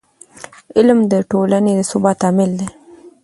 [0.75, 2.67] علم د ټولنې د ثبات عامل دی.